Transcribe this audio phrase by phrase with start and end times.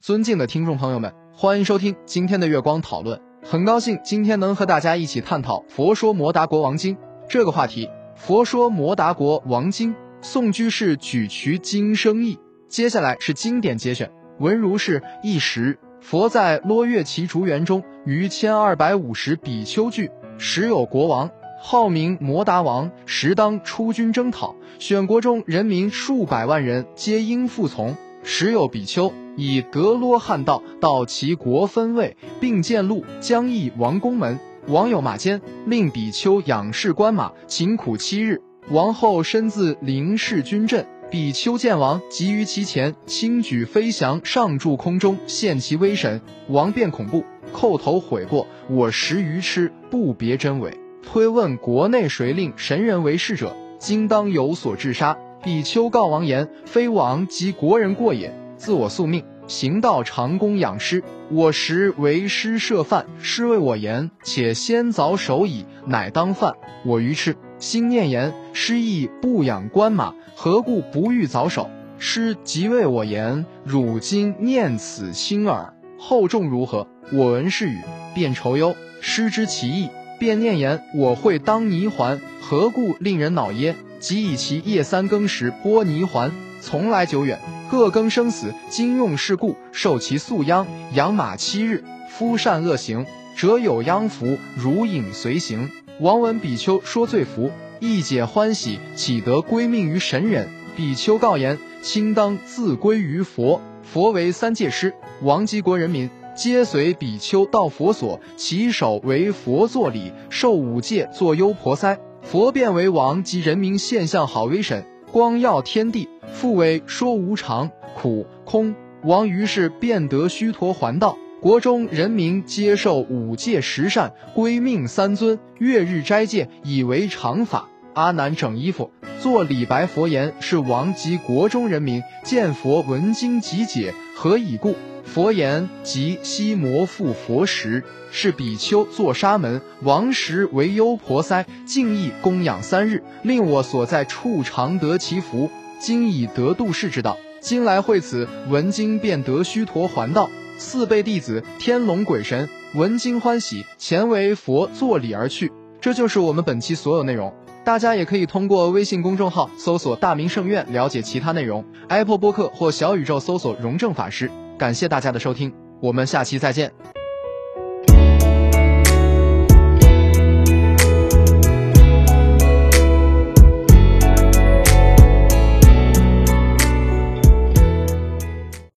[0.00, 3.20] 尊敬的听众朋友们，欢迎收听今天的月光讨论。
[3.42, 6.96] 很高兴今天能和大家一起探讨《佛说摩达国王经》
[7.28, 7.86] 这个话题。
[8.16, 9.92] 《佛说摩达国王经》，
[10.22, 12.38] 宋居士举渠经生意。
[12.66, 14.10] 接下来是经典节选。
[14.38, 27.94] 文如是：一时，佛在罗月奇竹园中，于千二百五十比丘聚，时有国王，号名摩达王，时当出军征讨，选国中人民数百万人，皆应服从。
[28.22, 34.38] 时有比丘以格罗汉道到其国分位，并建路将邑王宫门。
[34.66, 38.42] 王有马监，令比丘仰视观马，勤苦七日。
[38.68, 46.20] 王后身自临视军阵，比丘见王，急于其前，轻举飞翔，上筑空中，现其威神。
[46.48, 55.16] 王便恐怖，叩头悔过：“我食愚痴，不别真伪。”推问国内谁令神人为事者，今当有所治杀。
[55.42, 61.02] 比丘告王言：“非王及国人过也，自我宿命，行道长弓养师。
[61.30, 66.52] 我时为师设饭，师为我言，且先凿首矣，乃当饭。
[66.84, 71.70] 我愚痴，心念言：师亦不养官马，何故不欲凿首？
[71.96, 76.86] 师即为我言：汝今念此轻耳，后重如何？
[77.14, 77.78] 我闻是语，
[78.14, 78.76] 便愁忧。
[79.00, 79.88] 师知其意，
[80.18, 87.38] 便念言：我会当泥环，何故令人恼耶？”即以其夜三更时拨泥环，从来久远，
[87.70, 91.82] 各更生死，今用事故，受其宿殃，养马七日。
[92.10, 95.70] 夫善恶行，者有殃福，如影随形。
[96.00, 100.48] 王闻比丘说罪福，一解欢喜，岂得归命于神人？
[100.76, 103.62] 比丘告言：卿当自归于佛。
[103.82, 111.98] 佛为三界师，王及国人民，皆随比丘到佛所，其手为佛作礼，受五戒，作优婆塞。
[112.22, 118.74] 佛变为王及人民现象好威神，光耀天地，复为说无常、苦、空。
[119.02, 127.68] 王于是便得虚陀环道，国中人民接受五戒十善，归命三尊，月日斋戒以为常法。
[127.94, 134.74] 阿难整衣服，作李白佛言：是王及国中人民见佛闻经即解，何以故？
[135.12, 137.82] 佛言：即悉摩复佛时，
[138.12, 145.50] 是比丘作沙门，王时为优婆塞，敬意供养三日，令我所在处常得其福。
[145.80, 150.30] 今已得度世之道，今来会此闻经，便得须陀还道。
[150.58, 155.50] 四辈弟子天龙鬼神闻经欢喜，前为佛作礼而去。
[155.80, 157.34] 这就是我们本期所有内容。
[157.64, 164.30] 大家也可以通过微信公众号搜索“大明圣院”了解其他内容，Apple 播客或小宇宙搜索“荣正法师”。
[164.60, 165.50] 感谢大家的收听，
[165.80, 166.70] 我们下期再见。